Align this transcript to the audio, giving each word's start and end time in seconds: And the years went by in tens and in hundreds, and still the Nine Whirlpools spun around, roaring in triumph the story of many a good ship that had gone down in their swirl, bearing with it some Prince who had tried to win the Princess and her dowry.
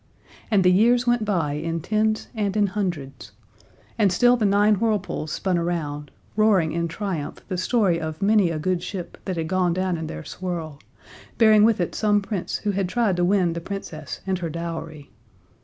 And 0.49 0.63
the 0.63 0.71
years 0.71 1.05
went 1.05 1.25
by 1.25 1.53
in 1.53 1.79
tens 1.79 2.27
and 2.33 2.57
in 2.57 2.65
hundreds, 2.73 3.33
and 3.99 4.11
still 4.11 4.35
the 4.35 4.47
Nine 4.47 4.77
Whirlpools 4.79 5.31
spun 5.31 5.59
around, 5.59 6.09
roaring 6.35 6.71
in 6.71 6.87
triumph 6.87 7.45
the 7.49 7.55
story 7.59 8.01
of 8.01 8.19
many 8.19 8.49
a 8.49 8.57
good 8.57 8.81
ship 8.81 9.19
that 9.25 9.37
had 9.37 9.47
gone 9.47 9.73
down 9.73 9.97
in 9.97 10.07
their 10.07 10.23
swirl, 10.25 10.79
bearing 11.37 11.63
with 11.63 11.79
it 11.79 11.93
some 11.93 12.19
Prince 12.19 12.55
who 12.65 12.71
had 12.71 12.89
tried 12.89 13.15
to 13.17 13.23
win 13.23 13.53
the 13.53 13.61
Princess 13.61 14.21
and 14.25 14.39
her 14.39 14.49
dowry. 14.49 15.11